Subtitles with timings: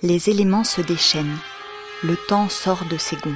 [0.00, 1.38] Les éléments se déchaînent,
[2.04, 3.34] le temps sort de ses gonds.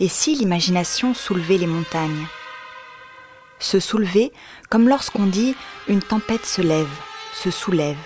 [0.00, 2.26] Et si l'imagination soulevait les montagnes?
[3.58, 4.32] Se soulever
[4.68, 5.56] comme lorsqu'on dit
[5.88, 6.90] une tempête se lève,
[7.32, 7.96] se soulève,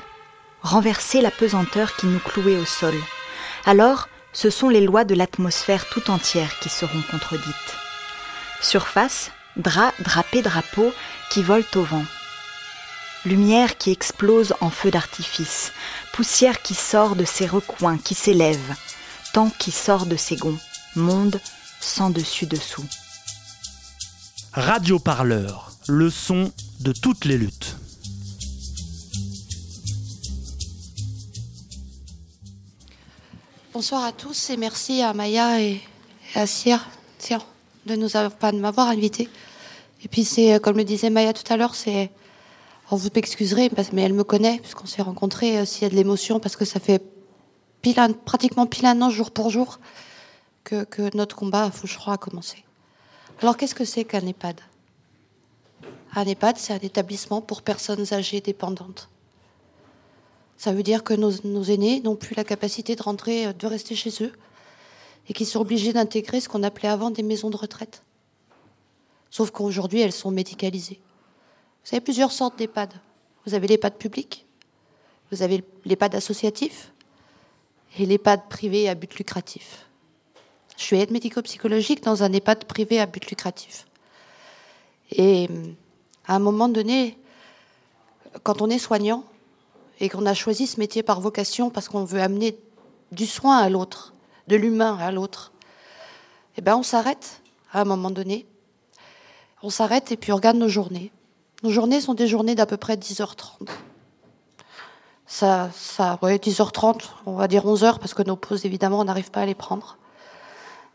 [0.63, 2.95] renverser la pesanteur qui nous clouait au sol.
[3.67, 7.77] Alors, ce sont les lois de l'atmosphère tout entière qui seront contredites.
[8.61, 10.93] Surface, draps, drapés, drapeaux
[11.31, 12.05] qui volent au vent.
[13.27, 15.73] Lumière qui explose en feu d'artifice,
[16.15, 18.75] poussière qui sort de ses recoins, qui s'élève,
[19.35, 20.59] temps qui sort de ses gonds,
[20.97, 21.39] monde
[21.81, 22.87] sans dessus-dessous.
[24.55, 26.51] Radio Parleur, le son
[26.81, 27.77] de toutes les luttes.
[33.75, 35.83] Bonsoir à tous et merci à Maya et
[36.35, 36.81] à Cyr
[37.85, 39.29] de nous avoir, de m'avoir invité.
[40.03, 42.11] Et puis c'est, comme le disait Maya tout à l'heure, c'est,
[42.97, 45.59] vous m'excuserez, mais elle me connaît puisqu'on s'est rencontrés.
[45.59, 47.03] Euh, s'il y a de l'émotion, parce que ça fait
[48.25, 49.79] pratiquement pile un an, jour pour jour,
[50.65, 52.65] que, notre combat à Foucheroy a commencé.
[53.41, 54.61] Alors qu'est-ce que c'est qu'un EHPAD?
[56.15, 59.09] Un EHPAD, c'est un établissement pour personnes âgées dépendantes.
[60.57, 63.67] Ça veut dire que nos, nos aînés n'ont plus la capacité de rentrer, euh, de
[63.67, 64.33] rester chez eux,
[65.29, 68.03] et qui sont obligés d'intégrer ce qu'on appelait avant des maisons de retraite.
[69.31, 71.01] Sauf qu'aujourd'hui, elles sont médicalisées.
[71.85, 72.93] Vous avez plusieurs sortes d'EHPAD.
[73.47, 74.47] Vous avez l'EHPAD public,
[75.31, 76.93] vous avez l'EHPAD associatif
[77.99, 79.87] et l'EHPAD privé à but lucratif.
[80.77, 83.87] Je suis aide médico-psychologique dans un EHPAD privé à but lucratif.
[85.11, 85.49] Et
[86.27, 87.19] à un moment donné,
[88.43, 89.25] quand on est soignant
[90.01, 92.59] et qu'on a choisi ce métier par vocation parce qu'on veut amener
[93.13, 94.15] du soin à l'autre,
[94.49, 95.53] de l'humain à l'autre,
[96.57, 98.47] eh ben on s'arrête à un moment donné.
[99.63, 101.13] On s'arrête et puis on regarde nos journées.
[101.63, 103.69] Nos journées sont des journées d'à peu près 10h30.
[105.27, 109.31] Ça, ça, ouais, 10h30, on va dire 11h, parce que nos pauses, évidemment, on n'arrive
[109.31, 109.99] pas à les prendre.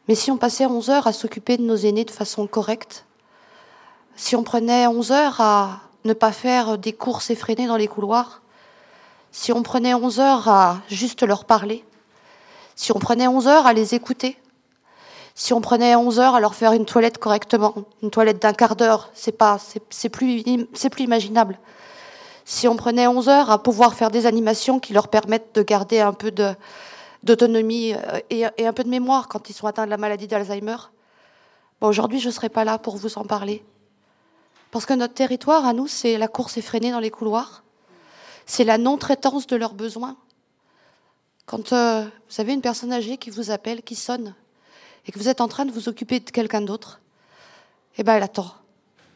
[0.07, 3.05] Mais si on passait 11 heures à s'occuper de nos aînés de façon correcte,
[4.15, 8.41] si on prenait 11 heures à ne pas faire des courses effrénées dans les couloirs,
[9.31, 11.85] si on prenait 11 heures à juste leur parler,
[12.75, 14.37] si on prenait 11 heures à les écouter,
[15.37, 18.77] si on prenait 11 heures à leur faire une toilette correctement, une toilette d'un quart
[18.77, 19.57] d'heure, c'est pas,
[19.89, 20.41] c'est plus,
[20.97, 21.59] imaginable.
[22.45, 25.99] Si on prenait 11 heures à pouvoir faire des animations qui leur permettent de garder
[25.99, 26.31] un peu
[27.21, 30.77] d'autonomie euh, et, un peu de mémoire quand ils sont atteints de la maladie d'Alzheimer,
[31.81, 33.65] aujourd'hui, je ne serai pas là pour vous en parler.
[34.71, 37.63] Parce que notre territoire, à nous, c'est la course effrénée dans les couloirs,
[38.45, 40.15] c'est la non-traitance de leurs besoins.
[41.45, 44.33] Quand euh, vous avez une personne âgée qui vous appelle, qui sonne,
[45.05, 47.01] et que vous êtes en train de vous occuper de quelqu'un d'autre,
[47.97, 48.53] eh bien, elle attend.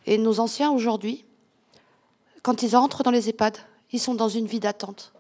[0.06, 1.26] Et nos anciens, aujourd'hui,
[2.44, 3.58] quand ils entrent dans les EHPAD,
[3.92, 5.14] ils sont dans une vie d'attente.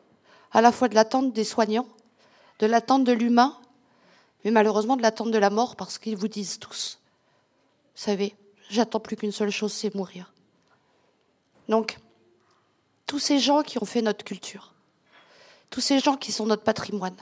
[0.51, 1.87] À la fois de l'attente des soignants,
[2.59, 3.57] de l'attente de l'humain,
[4.43, 6.99] mais malheureusement de l'attente de la mort, parce qu'ils vous disent tous,
[7.95, 8.35] vous savez,
[8.69, 10.33] j'attends plus qu'une seule chose, c'est mourir.
[11.67, 11.99] Donc,
[13.05, 14.73] tous ces gens qui ont fait notre culture,
[15.69, 17.17] tous ces gens qui sont notre patrimoine,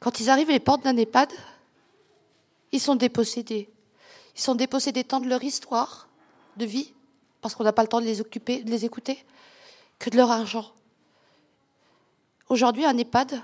[0.00, 1.32] quand ils arrivent à les portes d'un EHPAD,
[2.72, 3.68] ils sont dépossédés.
[4.34, 6.08] Ils sont dépossédés tant de leur histoire
[6.56, 6.92] de vie,
[7.40, 9.24] parce qu'on n'a pas le temps de les occuper, de les écouter,
[9.98, 10.72] que de leur argent.
[12.48, 13.40] Aujourd'hui, un EHPAD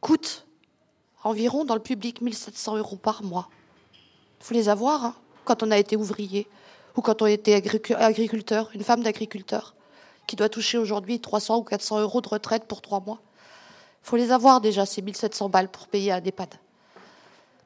[0.00, 0.46] coûte
[1.24, 3.48] environ dans le public 1700 euros par mois.
[4.40, 6.46] Il faut les avoir hein, quand on a été ouvrier
[6.96, 9.74] ou quand on été agriculteur, une femme d'agriculteur
[10.26, 13.20] qui doit toucher aujourd'hui 300 ou 400 euros de retraite pour trois mois.
[14.02, 16.54] Il faut les avoir déjà, ces 1700 balles pour payer un EHPAD.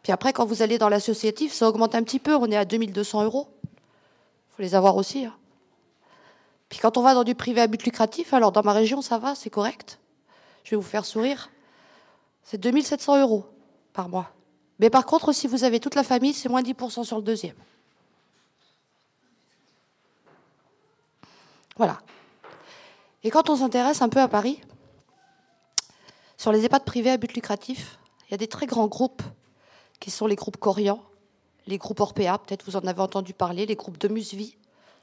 [0.03, 2.35] Puis après, quand vous allez dans l'associatif, ça augmente un petit peu.
[2.35, 3.49] On est à 2200 euros.
[3.65, 5.27] Il faut les avoir aussi.
[5.27, 5.35] Hein.
[6.69, 9.19] Puis quand on va dans du privé à but lucratif, alors dans ma région, ça
[9.19, 9.99] va, c'est correct.
[10.65, 11.51] Je vais vous faire sourire.
[12.43, 13.45] C'est 2700 euros
[13.93, 14.31] par mois.
[14.79, 17.57] Mais par contre, si vous avez toute la famille, c'est moins 10% sur le deuxième.
[21.77, 21.99] Voilà.
[23.23, 24.61] Et quand on s'intéresse un peu à Paris,
[26.39, 27.99] sur les EHPAD privés à but lucratif,
[28.29, 29.23] il y a des très grands groupes
[30.01, 31.03] qui sont les groupes Corian,
[31.67, 34.57] les groupes Orpea, peut-être vous en avez entendu parler, les groupes de Musvie,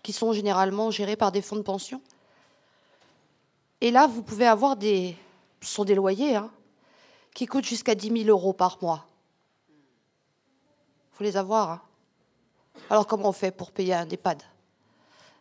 [0.04, 2.02] qui sont généralement gérés par des fonds de pension.
[3.80, 5.16] Et là, vous pouvez avoir des.
[5.62, 6.52] Sont des loyers, hein,
[7.34, 9.06] qui coûtent jusqu'à 10 000 euros par mois.
[9.70, 11.72] Il faut les avoir.
[11.72, 11.82] Hein.
[12.92, 14.44] Alors, comment on fait pour payer un EHPAD?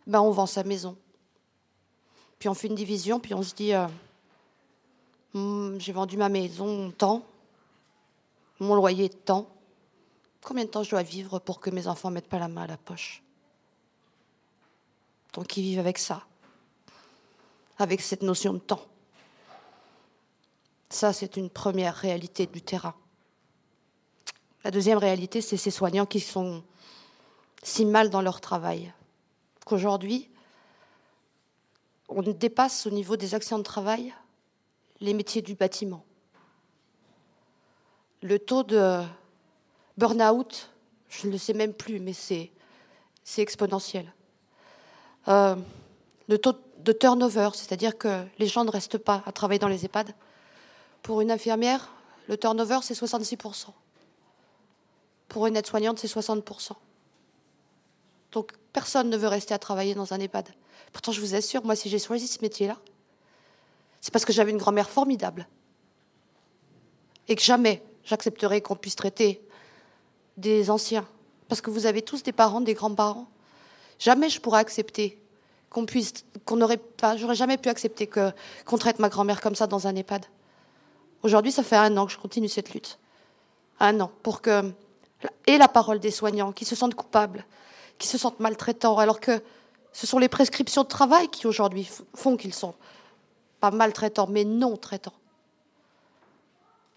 [0.07, 0.97] Ben, On vend sa maison.
[2.39, 3.87] Puis on fait une division, puis on se dit euh,
[5.35, 7.23] hmm, j'ai vendu ma maison tant,
[8.61, 9.49] mon loyer est tant.
[10.43, 12.63] Combien de temps je dois vivre pour que mes enfants ne mettent pas la main
[12.63, 13.23] à la poche?
[15.33, 16.25] Donc ils vivent avec ça,
[17.79, 18.87] avec cette notion de temps.
[20.89, 22.95] Ça, c'est une première réalité du terrain.
[24.65, 26.65] La deuxième réalité, c'est ces soignants qui sont
[27.63, 28.93] si mal dans leur travail
[29.67, 30.31] qu'aujourd'hui,
[32.09, 34.15] on dépasse au niveau des accidents de travail
[35.01, 36.06] les métiers du bâtiment.
[38.23, 39.03] Le taux de
[39.99, 40.71] burn-out,
[41.09, 42.51] je ne le sais même plus, mais c'est,
[43.39, 44.13] exponentiel.
[45.29, 45.57] Euh,
[46.29, 49.85] le taux de turnover, c'est-à-dire que les gens ne restent pas à travailler dans les
[49.85, 50.15] EHPAD.
[51.03, 51.93] Pour une infirmière,
[52.29, 53.67] le turnover, c'est 66%.
[55.29, 56.73] Pour une aide-soignante, c'est 60%.
[58.33, 60.49] Donc personne ne veut rester à travailler dans un EHPAD.
[60.93, 62.79] Pourtant, je vous assure, moi, si j'ai choisi ce métier-là,
[64.01, 65.49] c'est parce que j'avais une grand-mère formidable.
[67.29, 69.43] Et que jamais j'accepterai qu'on puisse traiter
[70.39, 71.07] des anciens.
[71.49, 73.29] Parce que vous avez tous des parents, des grands-parents.
[73.99, 75.21] Jamais je pourrais accepter
[75.69, 76.13] qu'on puisse,
[76.45, 80.25] qu'on enfin, j'aurais jamais pu accepter qu'on traite ma grand-mère comme ça dans un EHPAD.
[81.23, 82.99] Aujourd'hui, ça fait un an que je continue cette lutte.
[83.81, 84.11] Un an.
[84.23, 84.73] Pour que,
[85.47, 87.45] et la parole des soignants qui se sentent coupables,
[87.99, 89.43] qui se sentent maltraitants, alors que
[89.93, 92.75] ce sont les prescriptions de travail qui aujourd'hui font qu'ils sont
[93.61, 95.15] pas maltraitants, mais non traitants.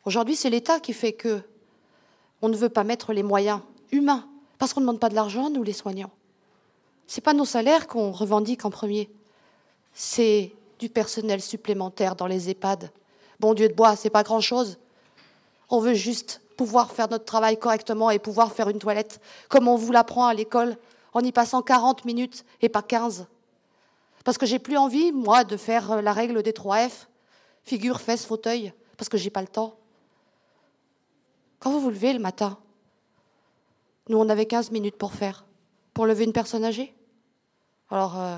[0.05, 1.41] Aujourd'hui, c'est l'État qui fait que
[2.41, 3.59] on ne veut pas mettre les moyens
[3.91, 6.11] humains, parce qu'on ne demande pas de l'argent, nous les soignants.
[7.07, 9.09] Ce n'est pas nos salaires qu'on revendique en premier,
[9.93, 12.91] c'est du personnel supplémentaire dans les EHPAD.
[13.39, 14.77] Bon Dieu de bois, c'est pas grand-chose.
[15.69, 19.75] On veut juste pouvoir faire notre travail correctement et pouvoir faire une toilette comme on
[19.75, 20.77] vous l'apprend à l'école
[21.13, 23.27] en y passant 40 minutes et pas 15.
[24.23, 27.07] Parce que j'ai plus envie, moi, de faire euh, la règle des 3 F,
[27.63, 29.75] figure, fesses, fauteuil, parce que j'ai pas le temps.
[31.59, 32.57] Quand vous vous levez le matin,
[34.07, 35.45] nous, on avait 15 minutes pour faire,
[35.93, 36.95] pour lever une personne âgée.
[37.89, 38.37] Alors, euh,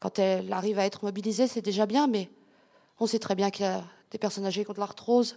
[0.00, 2.30] quand elle arrive à être mobilisée, c'est déjà bien, mais
[2.98, 5.36] on sait très bien qu'il y a des personnes âgées qui ont de l'arthrose,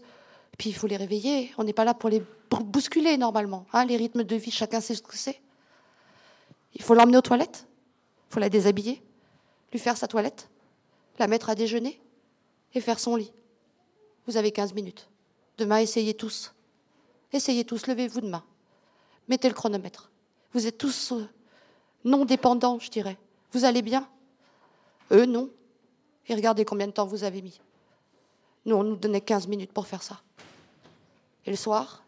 [0.58, 1.52] puis il faut les réveiller.
[1.58, 2.24] On n'est pas là pour les
[2.64, 3.66] bousculer normalement.
[3.74, 5.42] Hein, les rythmes de vie, chacun sait ce que c'est.
[6.76, 7.68] Il faut l'emmener aux toilettes,
[8.30, 9.02] il faut la déshabiller,
[9.74, 10.50] lui faire sa toilette,
[11.18, 12.00] la mettre à déjeuner
[12.74, 13.34] et faire son lit.
[14.28, 15.10] Vous avez 15 minutes.
[15.58, 16.54] Demain, essayez tous.
[17.32, 18.44] Essayez tous, levez-vous demain.
[19.28, 20.10] Mettez le chronomètre.
[20.54, 21.28] Vous êtes tous euh,
[22.04, 23.18] non dépendants, je dirais.
[23.52, 24.08] Vous allez bien?
[25.12, 25.50] Eux, non.
[26.28, 27.60] Et regardez combien de temps vous avez mis.
[28.66, 30.22] Nous, on nous donnait 15 minutes pour faire ça.
[31.46, 32.04] Et le soir?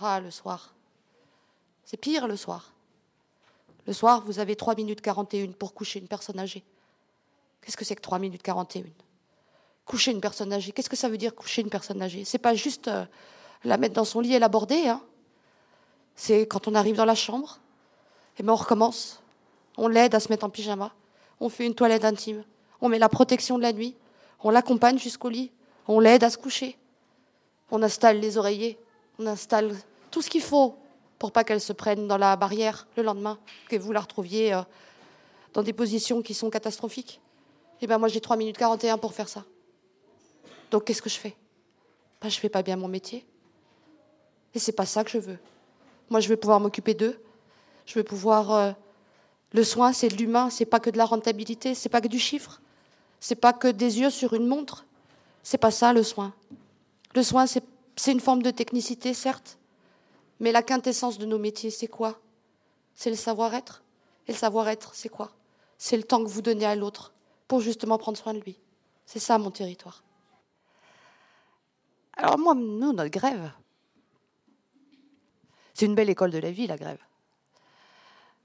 [0.00, 0.74] Ah, le soir.
[1.84, 2.72] C'est pire le soir.
[3.86, 6.64] Le soir, vous avez 3 minutes 41 pour coucher une personne âgée.
[7.60, 8.84] Qu'est-ce que c'est que 3 minutes 41
[9.84, 10.72] Coucher une personne âgée.
[10.72, 12.24] Qu'est-ce que ça veut dire coucher une personne âgée?
[12.24, 13.04] C'est pas juste euh,
[13.64, 14.88] la mettre dans son lit et l'aborder.
[14.88, 15.00] Hein.
[16.14, 17.58] C'est quand on arrive dans la chambre,
[18.38, 19.22] et ben on recommence.
[19.76, 20.92] On l'aide à se mettre en pyjama.
[21.40, 22.44] On fait une toilette intime.
[22.80, 23.96] On met la protection de la nuit.
[24.42, 25.50] On l'accompagne jusqu'au lit.
[25.88, 26.76] On l'aide à se coucher.
[27.70, 28.78] On installe les oreillers.
[29.18, 29.74] On installe
[30.10, 30.76] tout ce qu'il faut
[31.18, 33.38] pour pas qu'elle se prenne dans la barrière le lendemain,
[33.68, 34.62] que vous la retrouviez euh,
[35.52, 37.20] dans des positions qui sont catastrophiques.
[37.80, 39.44] Et eh ben moi j'ai 3 minutes 41 pour faire ça.
[40.70, 41.36] Donc qu'est-ce que je fais?
[42.20, 43.24] Ben, Je fais pas bien mon métier.
[44.54, 45.38] Et c'est pas ça que je veux.
[46.10, 47.20] Moi je veux pouvoir m'occuper d'eux.
[47.86, 48.52] Je veux pouvoir.
[48.52, 48.72] Euh,
[49.54, 52.18] le soin, c'est de l'humain, c'est pas que de la rentabilité, c'est pas que du
[52.18, 52.60] chiffre,
[53.20, 54.84] c'est pas que des yeux sur une montre.
[55.44, 56.34] C'est pas ça le soin.
[57.14, 59.58] Le soin, c'est une forme de technicité, certes,
[60.40, 62.18] mais la quintessence de nos métiers, c'est quoi?
[62.96, 63.84] C'est le savoir-être.
[64.26, 65.30] Et le savoir-être, c'est quoi?
[65.78, 67.12] C'est le temps que vous donnez à l'autre
[67.46, 68.58] pour justement prendre soin de lui.
[69.06, 70.02] C'est ça mon territoire.
[72.16, 73.52] Alors moi, nous, notre grève,
[75.74, 76.98] c'est une belle école de la vie, la grève.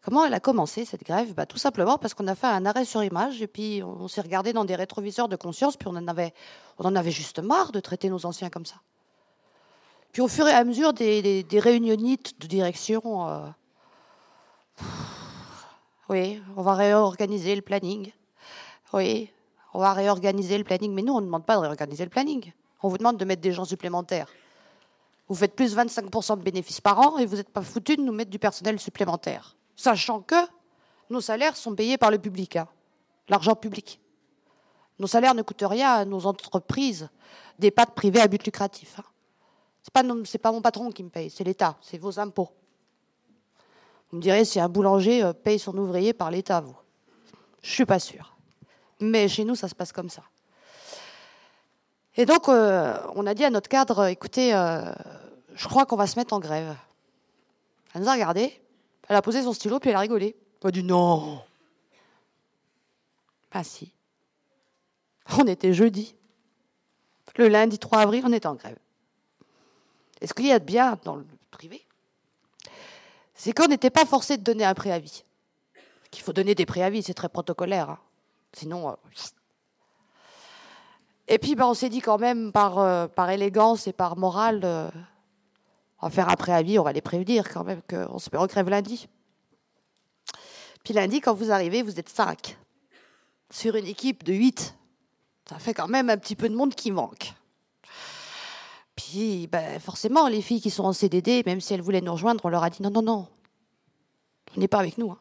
[0.01, 1.33] Comment elle a commencé cette grève?
[1.33, 4.21] Bah, Tout simplement parce qu'on a fait un arrêt sur image et puis on s'est
[4.21, 6.33] regardé dans des rétroviseurs de conscience, puis on en, avait,
[6.77, 8.75] on en avait juste marre de traiter nos anciens comme ça.
[10.11, 13.47] Puis au fur et à mesure des, des, de direction, euh,
[16.09, 18.11] oui, on va réorganiser le planning.
[18.93, 19.29] Oui,
[19.73, 20.93] on va réorganiser le planning.
[20.93, 22.51] Mais nous, on ne demande pas de réorganiser le planning.
[22.81, 24.27] On vous demande de mettre des gens supplémentaires.
[25.29, 28.11] Vous faites plus 25% de bénéfices par an et vous n'êtes pas foutu de nous
[28.11, 29.55] mettre du personnel supplémentaire.
[29.75, 30.35] Sachant que
[31.09, 32.67] nos salaires sont payés par le public, hein.
[33.29, 33.99] l'argent public.
[34.97, 37.09] Nos salaires ne coûtent rien à nos entreprises,
[37.57, 38.99] des pattes privées à but lucratif.
[38.99, 39.03] Hein.
[39.83, 40.03] C'est pas,
[40.41, 42.49] pas mon patron qui me paye, c'est l'État, c'est vos impôts.
[44.11, 46.75] Vous me direz si un boulanger euh, paye son ouvrier par l'État, vous.
[47.61, 48.35] Je suis pas sûre.
[48.99, 50.23] Mais chez nous, ça se passe comme ça.
[52.19, 54.91] Et donc, euh, on a dit à notre cadre, écoutez, euh,
[55.55, 56.75] je crois qu'on va se mettre en grève.
[57.95, 58.61] Elle nous a regardé,
[59.07, 60.35] elle a posé son stylo, puis elle a rigolé.
[60.61, 61.41] Elle a dit non.
[63.53, 63.93] Ben si.
[65.37, 66.13] On était jeudi.
[67.37, 68.79] Le lundi 3 avril, on est en grève.
[70.19, 71.87] Et ce qu'il y a de bien dans le privé,
[73.33, 75.23] c'est qu'on n'était pas forcé de donner un préavis.
[76.11, 77.91] Qu'il faut donner des préavis, c'est très protocolaire.
[77.91, 77.99] Hein.
[78.51, 78.89] Sinon.
[78.89, 78.93] Euh,
[81.29, 84.89] et puis, ben, on s'est dit quand même, par, euh, élégance et par morale, euh,
[86.01, 89.07] on va faire un préavis, on va les prévenir quand même qu'on se grève lundi.
[90.83, 92.57] Puis lundi, quand vous arrivez, vous êtes 5
[93.51, 94.75] sur une équipe de 8.
[95.47, 97.33] Ça fait quand même un petit peu de monde qui manque.
[98.95, 102.43] Puis, ben, forcément, les filles qui sont en CDD, même si elles voulaient nous rejoindre,
[102.43, 103.27] on leur a dit non, non, non,
[104.55, 105.11] venez pas avec nous.
[105.11, 105.19] Hein.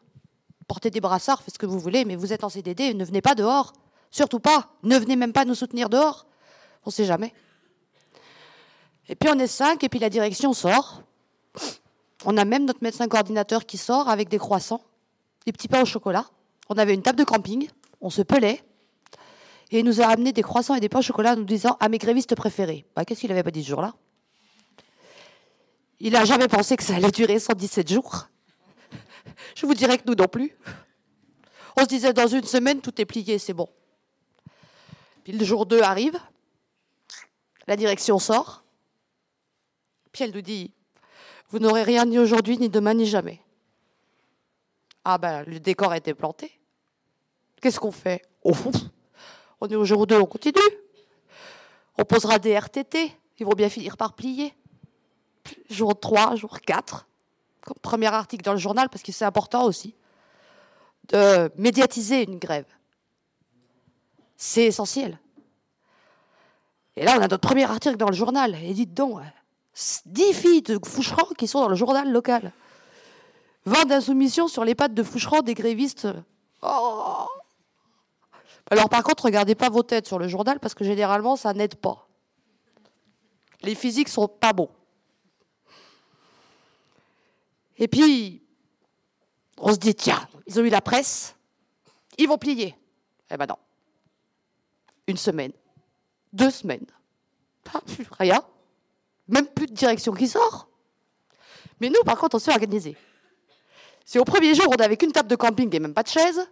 [0.67, 3.21] Portez des brassards, faites ce que vous voulez, mais vous êtes en CDD, ne venez
[3.21, 3.73] pas dehors.
[4.11, 4.71] Surtout pas.
[4.83, 6.25] Ne venez même pas nous soutenir dehors.
[6.85, 7.33] On ne sait jamais.
[9.07, 11.01] Et puis on est cinq, et puis la direction sort.
[12.25, 14.81] On a même notre médecin coordinateur qui sort avec des croissants,
[15.45, 16.25] des petits pains au chocolat.
[16.69, 17.69] On avait une table de camping,
[18.01, 18.61] on se pelait,
[19.71, 21.77] et il nous a amené des croissants et des pains au chocolat en nous disant
[21.79, 22.85] à mes grévistes préférés.
[22.95, 23.93] Bah, Qu'est-ce qu'il avait pas dit ce jour-là?
[25.99, 28.27] Il n'a jamais pensé que ça allait durer 117 jours.
[29.55, 30.55] Je vous dirais que nous non plus.
[31.77, 33.67] On se disait dans une semaine, tout est plié, c'est bon.
[35.23, 36.19] Puis le jour 2 arrive,
[37.67, 38.63] la direction sort,
[40.11, 40.71] puis elle nous dit
[41.49, 43.41] Vous n'aurez rien ni aujourd'hui, ni demain, ni jamais.
[45.05, 46.59] Ah ben, le décor a été planté.
[47.61, 48.21] Qu'est-ce qu'on fait?
[49.61, 50.55] On est au jour 2, on continue.
[51.97, 54.53] On posera des RTT, ils vont bien finir par plier.
[55.69, 57.05] Jour 3, jour 4,
[57.61, 59.95] comme premier article dans le journal, parce que c'est important aussi,
[61.09, 62.67] de médiatiser une grève.
[64.41, 65.19] C'est essentiel.
[66.95, 68.55] Et là, on a notre premier article dans le journal.
[68.63, 69.19] Et dites donc,
[70.05, 72.53] 10 filles de Foucheran qui sont dans le journal local.
[73.65, 76.07] 20 d'insoumission sur les pattes de Foucheran des grévistes.
[76.61, 77.27] Oh
[78.71, 81.75] Alors par contre, regardez pas vos têtes sur le journal parce que généralement, ça n'aide
[81.75, 82.07] pas.
[83.61, 84.69] Les physiques sont pas bons.
[87.77, 88.41] Et puis,
[89.57, 91.35] on se dit, tiens, ils ont eu la presse,
[92.17, 92.73] ils vont plier.
[93.29, 93.57] Eh ben non
[95.09, 95.51] une semaine,
[96.33, 96.85] deux semaines.
[98.11, 98.43] rien.
[99.27, 100.67] Même plus de direction qui sort.
[101.79, 102.95] Mais nous, par contre, on s'est organisé.
[104.05, 106.47] C'est au premier jour, on n'avait qu'une table de camping et même pas de chaise.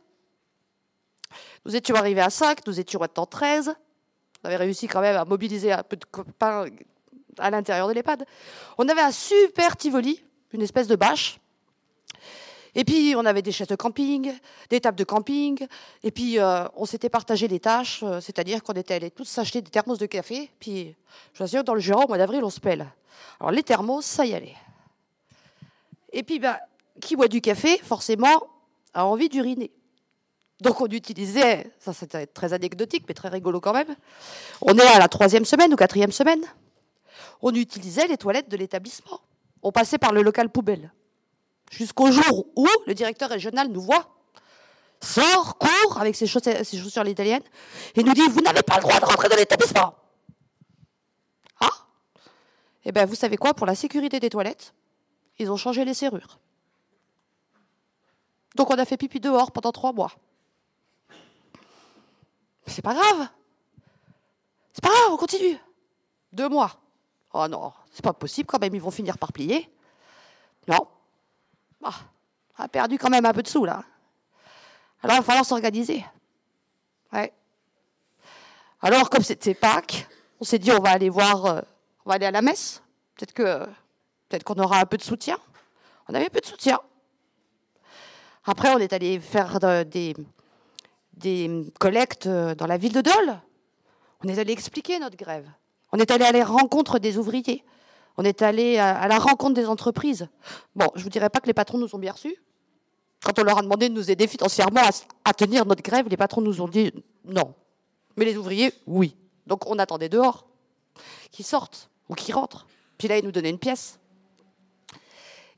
[1.65, 3.73] Nous étions arrivés à 5, nous étions maintenant 13.
[4.43, 6.67] On avait réussi quand même à mobiliser un peu de copains
[7.39, 8.25] à l'intérieur de l'EHPAD.
[8.77, 11.39] On avait un super Tivoli, une espèce de bâche,
[12.75, 14.33] et puis, on avait des chaises de camping,
[14.69, 15.65] des tables de camping.
[16.03, 19.61] Et puis, euh, on s'était partagé les tâches, euh, c'est-à-dire qu'on était allés tous s'acheter
[19.61, 20.51] des thermos de café.
[20.59, 20.95] Puis,
[21.33, 22.87] je vous assure, dans le Jura, au mois d'avril, on se pèle.
[23.39, 24.55] Alors, les thermos, ça y allait.
[26.11, 26.57] Et puis, ben,
[27.01, 28.47] qui boit du café, forcément,
[28.93, 29.71] a envie d'uriner.
[30.59, 33.95] Donc, on utilisait, ça c'était très anecdotique, mais très rigolo quand même.
[34.61, 36.43] On est à la troisième semaine ou quatrième semaine.
[37.41, 39.19] On utilisait les toilettes de l'établissement.
[39.61, 40.91] On passait par le local poubelle
[41.71, 44.07] jusqu'au jour où le directeur régional nous voit,
[45.01, 47.43] sort, court avec ses chaussures, ses chaussures italiennes
[47.95, 49.95] et nous dit Vous n'avez pas le droit de rentrer dans l'établissement.
[51.59, 51.69] Ah
[52.85, 53.53] Eh bien, vous savez quoi?
[53.53, 54.73] Pour la sécurité des toilettes,
[55.39, 56.39] ils ont changé les serrures.
[58.55, 60.11] Donc, on a fait pipi dehors pendant trois mois.
[62.65, 63.27] C'est pas grave.
[64.73, 65.57] C'est pas grave, on continue.
[66.33, 66.71] Deux mois.
[67.33, 69.69] Oh non, c'est pas possible quand même, ils vont finir par plier.
[70.67, 70.87] Non,
[72.57, 73.83] on a perdu quand même un peu de sous là.
[75.03, 76.03] Alors il va falloir s'organiser.
[77.13, 77.31] Ouais.
[78.81, 80.07] Alors comme c'était Pâques,
[80.39, 81.61] on s'est dit on va aller voir, euh,
[82.05, 82.81] on va aller à la messe.
[83.15, 83.65] Peut-être que
[84.29, 85.37] peut-être qu'on aura un peu de soutien.
[86.07, 86.79] On avait peu de soutien.
[88.45, 90.15] Après on est allé faire euh, des,
[91.13, 93.39] des collectes euh, dans la ville de Dole.
[94.23, 95.47] On est allé expliquer notre grève.
[95.91, 97.63] On est allé à la rencontre des ouvriers.
[98.17, 100.27] On est allé à, la rencontre des entreprises.
[100.75, 102.35] Bon, je ne vous dirais pas que les patrons nous ont bien reçus.
[103.23, 104.81] Quand on leur a demandé de nous aider financièrement
[105.23, 106.91] à, tenir notre grève, les patrons nous ont dit
[107.25, 107.53] non.
[108.15, 109.15] Mais les ouvriers, oui.
[109.45, 110.47] Donc on attendait dehors
[111.31, 112.65] qu'ils sortent ou qu'ils rentrent.
[112.97, 113.99] Puis là, ils nous donnaient une pièce.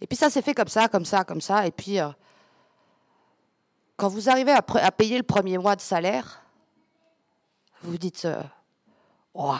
[0.02, 1.66] Et puis ça s'est fait comme ça, comme ça, comme ça.
[1.66, 2.10] Et puis, euh,
[3.96, 6.42] quand vous arrivez à, payer le premier mois de salaire,
[7.84, 8.28] vous dites,
[9.34, 9.58] waouh,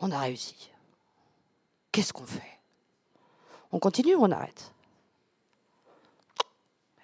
[0.00, 0.70] on a réussi.
[1.98, 2.60] Qu'est-ce qu'on fait?
[3.72, 4.72] On continue ou on arrête?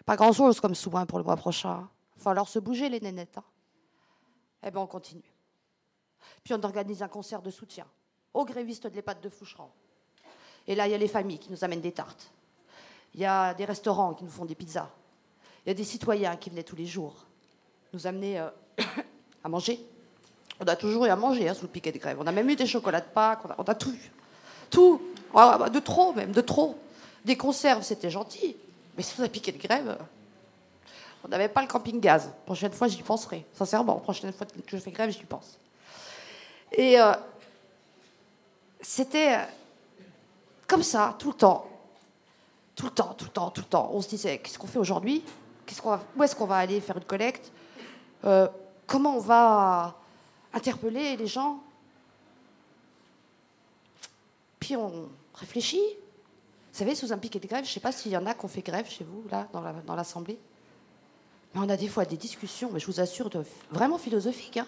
[0.07, 1.89] Pas grand-chose comme souvent pour le mois prochain.
[2.15, 3.39] Il va falloir se bouger les nénettes.
[3.39, 3.45] Hein.
[4.65, 5.35] eh bien, on continue.
[6.45, 7.87] Puis on organise un concert de soutien
[8.33, 9.69] aux grévistes de l'EHPAD de Foucheran.
[10.69, 12.31] Et là, il y a les familles qui nous amènent des tartes.
[13.15, 14.93] Il y a des restaurants qui nous font des pizzas.
[15.67, 17.27] Il y a des citoyens qui venaient tous les jours
[17.93, 18.49] nous amener euh,
[19.43, 19.85] à manger.
[20.61, 22.17] On a toujours eu à manger hein, sous le piquet de grève.
[22.21, 24.13] On a même eu des chocolats de Pâques, on a, tout eu.
[24.75, 25.01] Tout.
[25.35, 26.77] Ah, bah, de trop même, de trop.
[27.25, 28.57] Des conserves, c'était gentil.
[28.97, 29.97] Mais sous un piquet de grève,
[31.25, 32.31] on n'avait pas le camping-gaz.
[32.45, 33.47] Prochaine fois, j'y penserai.
[33.55, 35.59] Sincèrement, prochaine fois que je fais grève, j'y pense.
[36.73, 37.13] Et euh,
[38.81, 39.45] c'était euh,
[40.67, 41.67] comme ça, tout le temps.
[42.77, 43.91] Tout le temps, tout le temps, tout le temps.
[43.93, 45.25] On se disait, qu'est-ce qu'on fait aujourd'hui?
[46.17, 47.51] Où est-ce qu'on va aller faire une collecte?
[48.25, 48.49] Euh,
[48.87, 49.95] Comment on va
[50.53, 51.59] interpeller les gens?
[54.73, 55.83] On réfléchit.
[56.73, 58.35] Vous savez, sous un piquet de grève, je ne sais pas s'il y en a
[58.35, 59.49] qui ont fait grève chez vous, là,
[59.87, 60.39] dans l'Assemblée.
[61.55, 63.31] Mais on a des fois des discussions, mais je vous assure,
[63.71, 64.57] vraiment philosophiques.
[64.57, 64.67] Hein.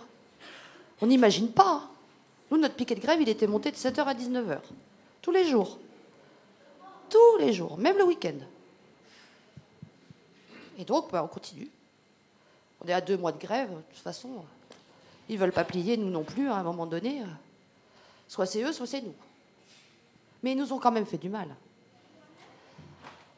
[1.00, 1.82] On n'imagine pas.
[1.82, 1.90] Hein.
[2.50, 4.58] Nous, notre piquet de grève, il était monté de 7h à 19h.
[5.20, 5.78] Tous les jours.
[7.10, 8.38] Tous les jours, même le week-end.
[10.78, 11.68] Et donc, bah, on continue.
[12.84, 14.44] On est à deux mois de grève, de toute façon.
[15.28, 17.22] Ils ne veulent pas plier, nous non plus, à un moment donné.
[18.28, 19.14] Soit c'est eux, soit c'est nous.
[20.42, 21.54] Mais ils nous ont quand même fait du mal.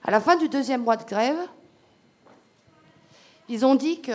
[0.03, 1.39] À la fin du deuxième mois de grève,
[3.49, 4.13] ils ont dit que.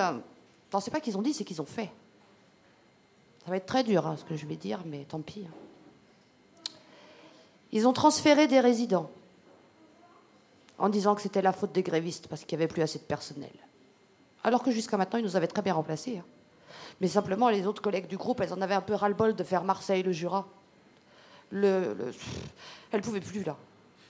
[0.74, 1.92] Non, c'est pas qu'ils ont dit, c'est qu'ils ont fait.
[3.46, 5.46] Ça va être très dur, hein, ce que je vais dire, mais tant pis.
[5.48, 6.74] Hein.
[7.72, 9.10] Ils ont transféré des résidents
[10.78, 13.04] en disant que c'était la faute des grévistes parce qu'il n'y avait plus assez de
[13.04, 13.52] personnel.
[14.44, 16.20] Alors que jusqu'à maintenant, ils nous avaient très bien remplacés.
[16.20, 16.26] Hein.
[17.02, 19.64] Mais simplement, les autres collègues du groupe, elles en avaient un peu ras-le-bol de faire
[19.64, 20.48] Marseille, le Jura.
[21.54, 22.14] Le, le...
[22.92, 23.56] Elles ne pouvaient plus, là.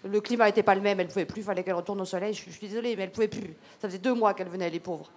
[0.06, 2.06] Le climat n'était pas le même, elles ne pouvaient plus, il fallait qu'elles retournent au
[2.06, 2.34] soleil.
[2.34, 3.54] Je, suis désolée, mais elles ne pouvaient plus.
[3.82, 5.10] Ça faisait deux mois qu'elles venaient, les pauvres.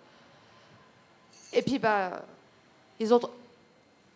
[1.52, 2.24] Et puis, bah,
[2.98, 3.20] ils ont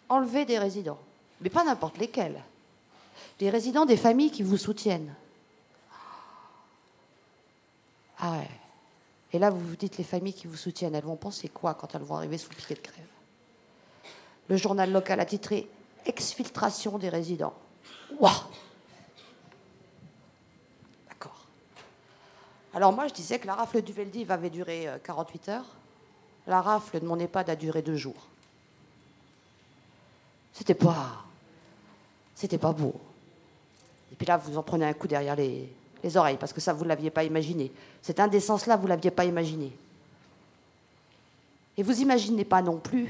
[0.09, 0.99] enlevé des résidents.
[1.41, 2.43] Mais pas n'importe lesquels.
[3.41, 5.15] Les résidents des familles qui vous soutiennent.
[8.19, 8.49] Ah ouais.
[9.33, 11.95] Et là, vous vous dites, les familles qui vous soutiennent, elles vont penser quoi quand
[11.95, 13.07] elles vont arriver sous le piquet de grève
[14.49, 15.69] Le journal local a titré
[16.07, 17.55] Exfiltration des résidents.
[18.21, 18.51] Waouh
[22.73, 25.67] Alors moi, je disais que la rafle du Veldiv avait duré 48 euh, heures.
[26.47, 28.29] La rafle de mon EHPAD a duré deux jours.
[30.53, 31.25] C'était pas...
[32.35, 32.95] C'était pas beau.
[34.13, 35.71] Et puis là, vous en prenez un coup derrière les,
[36.03, 37.71] les oreilles, parce que ça, vous ne l'aviez pas imaginé.
[38.01, 39.77] Cette indécence-là, vous ne l'aviez pas imaginé.
[41.77, 43.09] Et vous imaginez pas non plus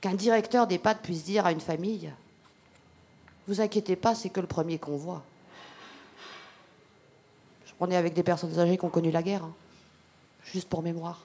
[0.00, 2.12] qu'un directeur d'EHPAD puisse dire à une famille
[3.48, 5.22] Vous inquiétez pas, c'est que le premier qu'on voit.
[7.78, 9.52] On est avec des personnes âgées qui ont connu la guerre, hein.
[10.44, 11.22] juste pour mémoire.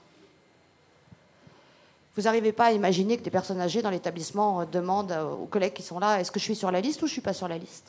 [2.16, 5.46] Vous n'arrivez pas à imaginer que des personnes âgées dans l'établissement euh, demandent euh, aux
[5.46, 7.22] collègues qui sont là est-ce que je suis sur la liste ou je ne suis
[7.22, 7.86] pas sur la liste?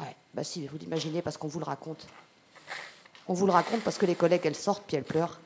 [0.00, 2.04] Ouais, bah si, vous l'imaginez parce qu'on vous le raconte.
[3.28, 5.38] On vous le raconte parce que les collègues, elles sortent puis elles pleurent.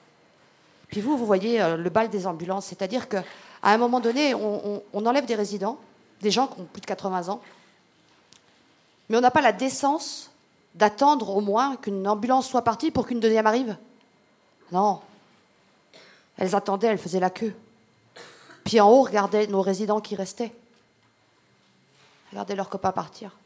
[0.88, 3.24] Puis vous, vous voyez euh, le bal des ambulances, c'est-à-dire qu'à
[3.62, 5.78] un moment donné, on, on, enlève des résidents,
[6.20, 7.40] des gens qui ont plus de 80 ans,
[9.08, 10.30] mais on n'a pas la décence
[10.74, 13.76] d'attendre au moins qu'une ambulance soit partie pour qu'une deuxième arrive
[14.72, 15.00] Non.
[16.36, 17.54] Elles attendaient, elles faisaient la queue.
[18.64, 20.52] Puis en haut, regardaient nos résidents qui restaient.
[22.30, 23.36] Regardaient leurs copains partir.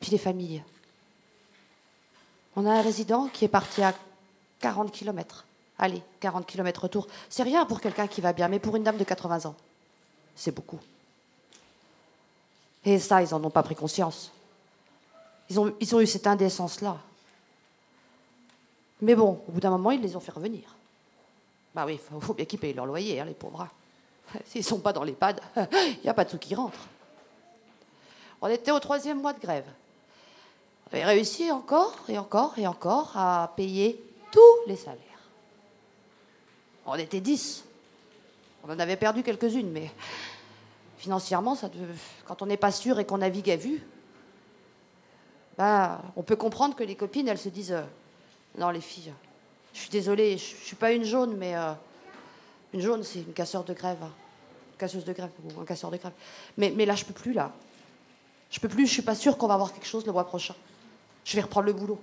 [0.00, 0.64] Puis les familles.
[2.56, 3.94] On a un résident qui est parti à
[4.60, 5.44] 40 km.
[5.78, 7.06] Allez, 40 km retour.
[7.28, 9.54] C'est rien pour quelqu'un qui va bien, mais pour une dame de 80 ans,
[10.40, 10.78] c'est beaucoup.
[12.82, 14.32] Et ça, ils n'en ont pas pris conscience.
[15.50, 16.96] Ils ont, ils ont eu cette indécence-là.
[19.02, 20.62] Mais bon, au bout d'un moment, ils les ont fait revenir.
[21.74, 23.68] Bah oui, il faut, bien qu'ils payent leur loyer, hein, les pauvres.
[24.46, 26.88] S'ils ne sont pas dans l'EHPAD, il n'y a pas de sous qui rentrent.
[28.40, 29.66] On était au troisième mois de grève.
[30.86, 35.04] On avait réussi encore et encore et encore à payer tous les salaires.
[36.86, 37.62] On était dix.
[38.64, 39.90] On en avait perdu quelques-unes, mais
[40.98, 41.56] financièrement,
[42.26, 43.82] quand on n'est pas sûr et qu'on navigue à vue,
[45.56, 47.82] bah, on peut comprendre que les copines, elles se disent euh,
[48.58, 49.12] Non, les filles,
[49.74, 51.72] je suis désolée, je ne suis pas une jaune, mais euh,
[52.72, 54.02] une jaune, c'est une casseur de grève.
[54.02, 54.12] Hein.
[54.78, 56.12] Casseuse de grève ou un casseur de grève.
[56.56, 57.52] Mais, mais là, je peux plus, là.
[58.50, 60.54] Je peux plus, je suis pas sûre qu'on va avoir quelque chose le mois prochain.
[61.24, 62.00] Je vais reprendre le boulot.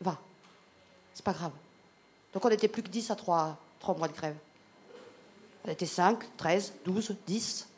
[0.00, 0.18] Va.
[1.14, 1.52] C'est pas grave.
[2.34, 4.36] Donc on n'était plus que 10 à 3, 3 mois de grève.
[5.68, 7.68] On était 5, 13, 12, 10.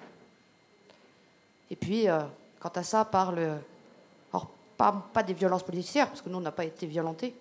[1.73, 2.21] Et puis, euh,
[2.61, 3.57] quant à ça, par le,
[4.77, 7.35] pas, des violences policières, parce que nous, on n'a pas été violentés.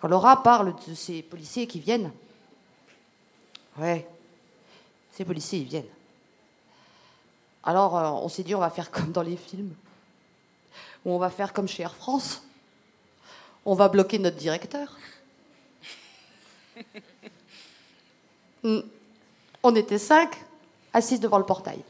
[0.00, 2.12] Quand Laura parle de ces policiers qui viennent,
[3.76, 4.08] ouais,
[5.10, 5.90] ces policiers, ils viennent.
[7.64, 9.74] Alors, euh, on s'est dit, on va faire comme dans les films,
[11.04, 12.44] ou on va faire comme chez Air France.
[13.64, 14.96] On va bloquer notre directeur.
[18.62, 18.80] Hmm.
[19.62, 20.36] On était cinq,
[20.92, 21.80] assises devant le portail.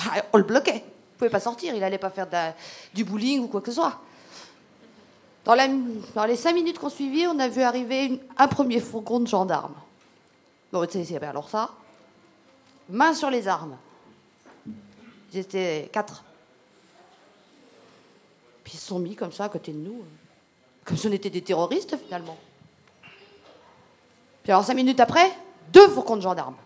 [0.00, 0.84] Ah, on le bloquait.
[0.84, 2.26] Il ne pouvait pas sortir, il n'allait pas faire
[2.94, 4.00] du bowling ou quoi que ce soit.
[5.44, 5.54] Dans,
[6.26, 9.74] les cinq minutes qu'on suivit, on a vu arriver un premier fourgon de gendarmes.
[10.72, 11.70] Bon, c'est alors ça.
[12.88, 13.76] Main sur les armes.
[15.34, 16.22] Étaient quatre.
[18.62, 20.04] Puis ils se sont mis comme ça à côté de nous.
[20.84, 22.36] Comme si on était des terroristes finalement.
[24.42, 25.32] Puis alors cinq minutes après,
[25.72, 26.56] deux fourgons de gendarmes.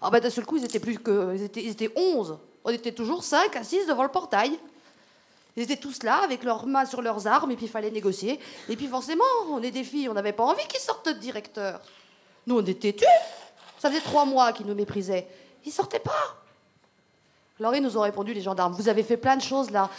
[0.00, 1.34] Alors ben, d'un seul coup, ils étaient plus que.
[1.34, 2.38] Ils étaient, ils étaient 11.
[2.64, 4.58] On était toujours 5 à 6 devant le portail.
[5.56, 8.38] Ils étaient tous là, avec leurs mains sur leurs armes, et puis il fallait négocier.
[8.68, 11.80] Et puis forcément, on est des filles, on n'avait pas envie qu'ils sortent de directeur.
[12.46, 13.06] Nous, on était tués.
[13.78, 15.26] Ça faisait trois mois qu'ils nous méprisaient.
[15.64, 16.36] Ils sortaient pas.
[17.58, 19.90] Alors nous ont répondu, les gendarmes, vous avez fait plein de choses là,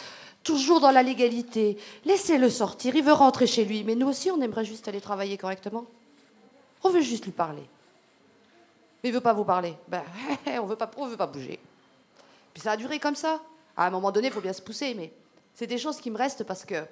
[0.42, 1.76] toujours dans la légalité.
[2.06, 3.84] Laissez-le sortir, il veut rentrer chez lui.
[3.84, 5.84] Mais nous aussi, on aimerait juste aller travailler correctement.
[6.82, 7.62] On veut juste lui parler.
[9.02, 9.76] Mais il veut pas vous parler.
[9.88, 10.02] Ben,
[10.60, 11.58] on veut pas, on veut pas bouger.
[12.52, 13.40] Puis ça a duré comme ça.
[13.76, 15.12] À un moment donné, il faut bien se pousser, mais
[15.54, 16.84] c'est des choses qui me restent parce que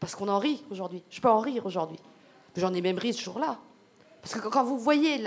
[0.00, 1.02] parce qu'on en rit aujourd'hui.
[1.10, 1.98] Je peux en rire aujourd'hui.
[2.56, 3.56] J'en ai même ri ce jour-là.
[4.20, 5.24] Parce que quand vous voyez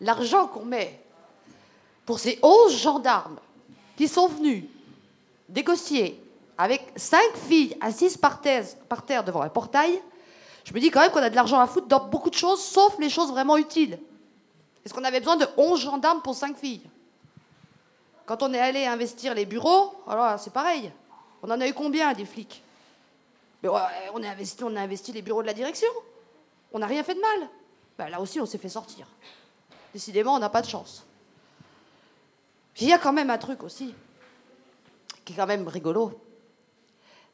[0.00, 1.00] l'argent qu'on met
[2.06, 3.38] pour ces 11 gendarmes
[3.96, 4.64] qui sont venus
[5.48, 6.22] négocier
[6.56, 10.00] avec cinq filles assises par terre, par terre devant un portail,
[10.64, 12.62] je me dis quand même qu'on a de l'argent à foutre dans beaucoup de choses,
[12.62, 13.98] sauf les choses vraiment utiles.
[14.84, 16.82] Est-ce qu'on avait besoin de 11 gendarmes pour 5 filles?
[18.26, 20.92] Quand on est allé investir les bureaux, alors c'est pareil.
[21.42, 22.62] On en a eu combien des flics?
[23.62, 23.74] Mais on,
[24.22, 25.88] a investi, on a investi les bureaux de la direction.
[26.72, 27.48] On n'a rien fait de mal.
[27.98, 29.06] Ben, là aussi, on s'est fait sortir.
[29.92, 31.04] Décidément, on n'a pas de chance.
[32.80, 33.94] il y a quand même un truc aussi,
[35.24, 36.18] qui est quand même rigolo.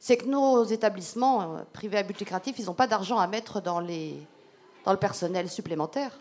[0.00, 3.60] C'est que nos établissements euh, privés à but lucratif, ils n'ont pas d'argent à mettre
[3.60, 6.18] dans le personnel supplémentaire.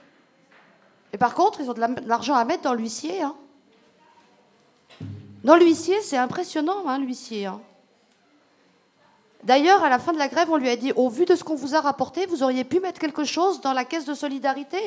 [1.16, 3.22] Et par contre, ils ont de l'argent à mettre dans l'huissier.
[3.22, 3.36] Hein.
[5.46, 7.46] Dans l'huissier, c'est impressionnant, hein, l'huissier.
[7.46, 7.62] Hein.
[9.42, 11.46] D'ailleurs, à la fin de la grève, on lui a dit, au vu de ce
[11.46, 14.78] qu'on vous a rapporté, vous auriez pu mettre quelque chose dans la caisse de solidarité.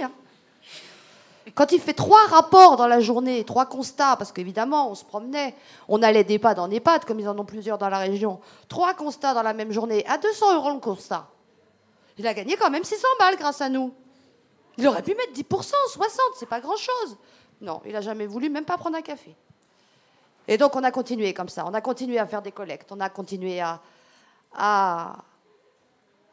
[1.55, 5.55] Quand il fait trois rapports dans la journée, trois constats, parce qu'évidemment, on se promenait,
[5.89, 8.39] on allait d'EHPAD en EHPAD, comme ils en ont plusieurs dans la région,
[8.69, 11.27] trois constats dans la même journée, à 200 euros le constat.
[12.19, 13.95] Il a gagné quand même 600 balles grâce à nous.
[14.79, 17.19] Il aurait pu mettre 10%, 60%, c'est pas grand-chose.
[17.61, 19.35] Non, il n'a jamais voulu même pas prendre un café.
[20.47, 23.01] Et donc on a continué comme ça, on a continué à faire des collectes, on
[23.01, 23.81] a continué à,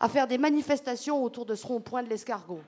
[0.07, 2.61] faire des manifestations autour de ce rond-point de l'escargot.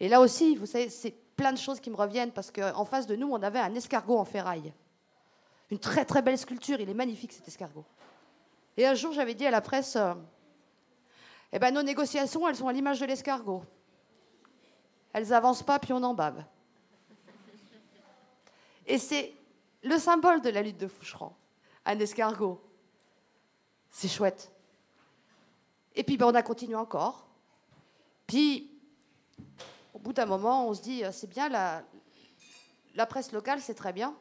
[0.00, 3.06] Et là aussi, vous savez, c'est plein de choses qui me reviennent parce qu'en face
[3.06, 4.72] de nous, on avait un escargot en ferraille.
[5.70, 7.84] Une très très belle sculpture, il est magnifique cet escargot.
[8.76, 10.14] Et un jour, j'avais dit à la presse, euh,
[11.52, 13.62] eh ben, nos négociations, elles sont à l'image de l'escargot.
[15.18, 16.44] Elles avancent pas, puis on en bave.
[18.86, 19.34] Et c'est
[19.82, 21.32] le symbole de la lutte de Foucheron,
[21.84, 22.62] un escargot.
[23.90, 24.52] C'est chouette.
[25.96, 27.26] Et puis ben, on a continué encore.
[28.28, 28.70] Puis,
[29.92, 31.82] au bout d'un moment, on se dit, euh, c'est bien, la,
[33.06, 34.14] presse locale, c'est très bien,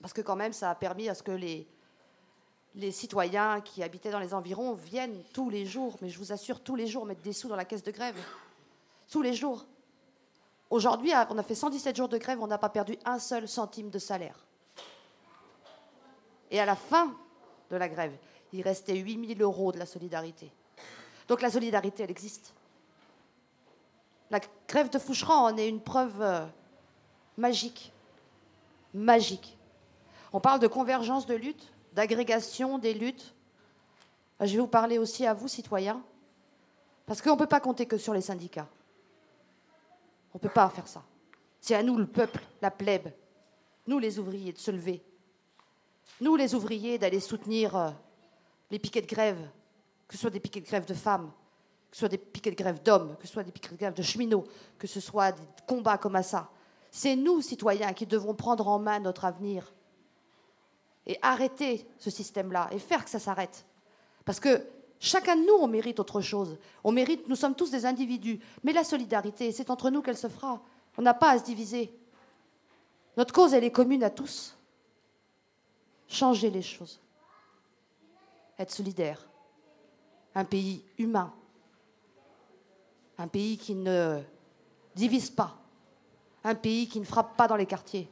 [0.00, 4.20] parce que quand même, ça a permis à ce que les citoyens qui habitaient dans
[4.20, 7.34] les environs viennent tous les jours, mais je vous assure, tous les jours, mettre des
[7.34, 8.16] sous dans la caisse de grève.
[9.10, 9.66] Tous les jours.
[10.68, 13.90] Aujourd'hui, on a fait 117 jours de grève, on n'a pas perdu un seul centime
[13.90, 14.44] de salaire.
[16.50, 17.14] Et à la fin
[17.70, 18.16] de la grève,
[18.52, 20.52] il restait 8000 euros de la solidarité.
[21.28, 22.52] Donc la solidarité, elle existe.
[24.30, 26.44] La grève de Foucheran en est une preuve euh,
[27.36, 27.92] magique.
[28.92, 29.56] Magique.
[30.32, 33.34] On parle de convergence de lutte, d'agrégation des luttes.
[34.40, 36.02] Je vais vous parler aussi à vous, citoyens,
[37.06, 38.68] parce qu'on ne peut pas compter que sur les syndicats.
[40.36, 41.02] On ne peut pas faire ça.
[41.62, 43.08] C'est à nous, le peuple, la plèbe,
[43.86, 45.02] nous les ouvriers, de se lever.
[46.20, 47.90] Nous les ouvriers, d'aller soutenir euh,
[48.70, 49.38] les piquets de grève,
[50.06, 51.32] que ce soit des piquets de grève de femmes,
[51.90, 53.94] que ce soit des piquets de grève d'hommes, que ce soit des piquets de grève
[53.94, 54.44] de cheminots,
[54.78, 56.50] que ce soit des combats comme ça.
[56.90, 59.72] C'est nous, citoyens, qui devons prendre en main notre avenir
[61.06, 63.64] et arrêter ce système-là et faire que ça s'arrête.
[64.26, 64.62] Parce que
[65.00, 66.56] chacun de nous, on mérite autre chose.
[66.84, 68.40] On mérite, nous sommes tous des individus.
[68.62, 70.60] Mais la solidarité, c'est entre nous qu'elle se fera.
[70.96, 71.92] On n'a pas à se diviser.
[73.16, 74.56] Notre cause, elle est commune à tous.
[76.08, 77.00] Changer les choses
[78.58, 79.20] être solidaire.
[80.34, 81.32] Un pays humain.
[83.18, 84.20] Un pays qui ne
[84.94, 85.56] divise pas.
[86.44, 88.08] Un pays qui ne frappe pas dans les quartiers.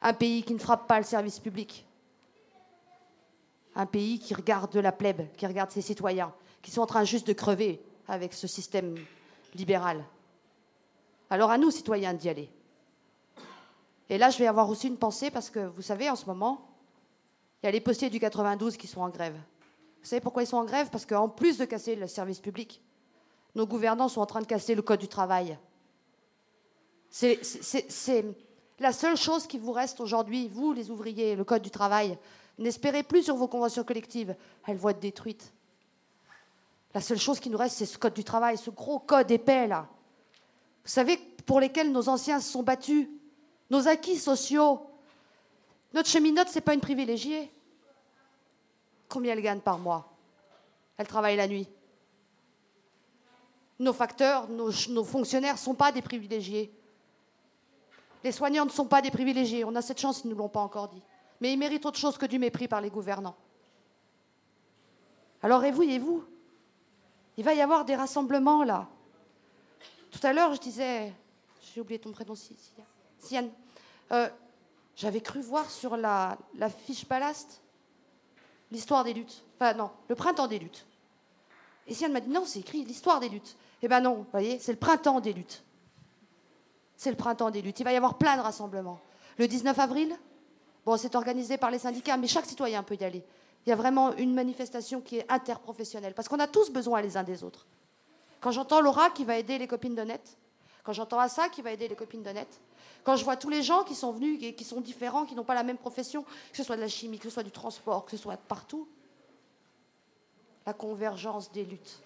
[0.00, 1.86] Un pays qui ne frappe pas le service public.
[3.74, 6.32] Un pays qui regarde la plèbe, qui regarde ses citoyens,
[6.62, 8.96] qui sont en train juste de crever avec ce système
[9.54, 10.04] libéral.
[11.30, 12.50] Alors à nous, citoyens, d'y aller.
[14.08, 16.68] Et là, je vais avoir aussi une pensée parce que, vous savez, en ce moment,
[17.62, 19.34] il y a les postiers du 92 qui sont en grève.
[20.02, 20.90] Vous savez pourquoi ils sont en grève?
[20.90, 22.82] Parce qu'en plus de casser le service public,
[23.54, 25.56] nos gouvernants sont en train de casser le code du travail.
[27.08, 27.40] C'est
[28.78, 32.18] la seule chose qui vous reste aujourd'hui, vous les ouvriers, le code du travail.
[32.58, 34.36] N'espérez plus sur vos conventions collectives,
[34.66, 35.52] elles vont être détruites.
[36.94, 39.66] La seule chose qui nous reste, c'est ce code du travail, ce gros code épais
[39.66, 39.88] là.
[40.84, 43.08] Vous savez, pour lesquels nos anciens se sont battus,
[43.70, 44.86] nos acquis sociaux.
[45.92, 47.50] Notre cheminote, ce n'est pas une privilégiée.
[49.08, 50.12] Combien elle gagne par mois?
[50.96, 51.68] Elle travaille la nuit.
[53.80, 56.72] Nos facteurs, nos, nos fonctionnaires ne sont pas des privilégiés.
[58.22, 59.64] Les soignants ne sont pas des privilégiés.
[59.64, 61.02] On a cette chance, ils ne nous l'ont pas encore dit.
[61.44, 63.36] Mais ils méritent autre chose que du mépris par les gouvernants.
[65.42, 66.24] Alors réveillez-vous.
[67.36, 68.88] Il va y avoir des rassemblements là.
[70.10, 71.12] Tout à l'heure, je disais,
[71.60, 72.32] j'ai oublié ton prénom,
[73.18, 73.50] Sienne.
[74.10, 74.30] Euh,
[74.96, 76.38] J'avais cru voir sur la,
[76.86, 77.60] fiche ballast
[78.70, 79.44] l'histoire des luttes.
[79.56, 80.86] Enfin non, le printemps des luttes.
[81.86, 83.54] Et Sienne m'a dit non, c'est écrit l'histoire des luttes.
[83.82, 85.62] Eh ben non, vous voyez, c'est le printemps des luttes.
[86.96, 87.80] C'est le printemps des luttes.
[87.80, 88.98] Il va y avoir plein de rassemblements.
[89.36, 90.16] Le 19 avril,
[90.84, 93.24] bon, c'est organisé par les syndicats, mais chaque citoyen peut y aller.
[93.66, 97.16] Il y a vraiment une manifestation qui est interprofessionnelle, parce qu'on a tous besoin les
[97.16, 97.66] uns des autres.
[98.40, 100.36] Quand j'entends Laura qui va aider les copines de Net,
[100.82, 102.60] quand j'entends Assa qui va aider les copines de Net,
[103.04, 105.44] quand je vois tous les gens qui sont venus et qui sont différents, qui n'ont
[105.44, 108.04] pas la même profession, que ce soit de la chimie, que ce soit du transport,
[108.04, 108.88] que ce soit partout,
[110.66, 112.00] la convergence des luttes.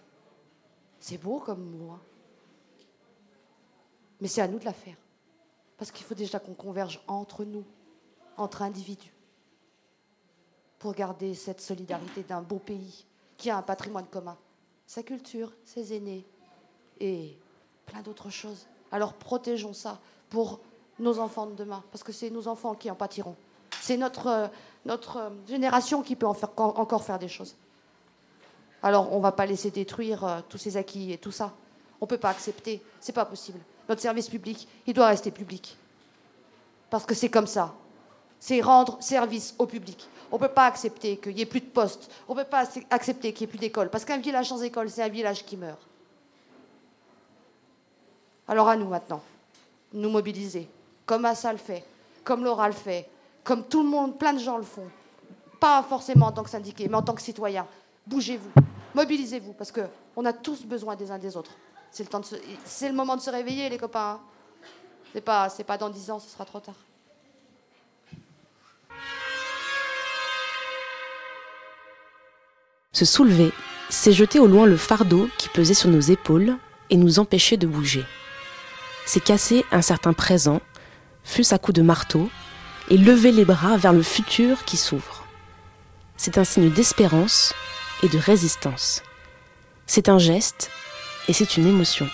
[1.00, 1.92] C'est beau comme mot.
[1.92, 2.00] Hein.
[4.20, 4.96] Mais c'est à nous de la faire.
[5.76, 7.64] Parce qu'il faut déjà qu'on converge entre nous,
[8.38, 9.12] entre individus,
[10.78, 13.04] pour garder cette solidarité d'un beau pays
[13.36, 14.36] qui a un patrimoine commun,
[14.86, 16.24] sa culture, ses aînés
[17.00, 17.36] et
[17.86, 18.66] plein d'autres choses.
[18.90, 19.98] Alors protégeons ça
[20.30, 20.60] pour
[20.98, 23.36] nos enfants de demain, parce que c'est nos enfants qui en pâtiront.
[23.80, 24.48] C'est notre, euh,
[24.84, 27.54] notre euh, génération qui peut encore faire des choses.
[28.82, 31.52] Alors on ne va pas laisser détruire euh, tous ces acquis et tout ça.
[32.00, 33.60] On ne peut pas accepter, c'est pas possible.
[33.88, 35.76] Notre service public, il doit rester public.
[36.90, 37.74] Parce que c'est comme ça.
[38.40, 40.08] C'est rendre service au public.
[40.30, 42.10] On ne peut pas accepter qu'il n'y ait plus de postes.
[42.28, 43.88] On ne peut pas accepter qu'il n'y ait plus d'écoles.
[43.88, 45.80] Parce qu'un village sans école, c'est un village qui meurt.
[48.46, 49.22] Alors à nous maintenant,
[49.92, 50.68] nous mobiliser,
[51.04, 51.84] comme Assa le fait,
[52.24, 53.08] comme Laura le fait,
[53.44, 54.88] comme tout le monde, plein de gens le font.
[55.60, 57.66] Pas forcément en tant que syndiqué, mais en tant que citoyen.
[58.06, 58.50] Bougez-vous,
[58.94, 61.52] mobilisez-vous, parce qu'on a tous besoin des uns des autres.
[61.90, 64.20] C'est le, temps de le moment de se réveiller, les copains.
[65.12, 66.74] C'est pas, c'est pas dans dix ans, ce sera trop tard.
[72.98, 73.52] Se soulever,
[73.90, 76.56] c'est jeter au loin le fardeau qui pesait sur nos épaules
[76.90, 78.04] et nous empêcher de bouger.
[79.06, 80.60] C'est casser un certain présent,
[81.22, 82.28] fût-ce à coups de marteau,
[82.90, 85.24] et lever les bras vers le futur qui s'ouvre.
[86.16, 87.54] C'est un signe d'espérance
[88.02, 89.04] et de résistance.
[89.86, 90.68] C'est un geste
[91.28, 92.08] et c'est une émotion.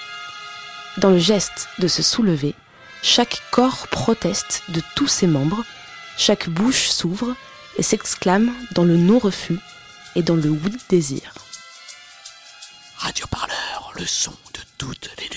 [0.99, 2.55] Dans le geste de se soulever,
[3.01, 5.64] chaque corps proteste de tous ses membres,
[6.18, 7.35] chaque bouche s'ouvre
[7.79, 9.59] et s'exclame dans le non-refus
[10.16, 11.35] et dans le oui-désir.
[12.96, 15.29] Radio Parleur, le son de toutes les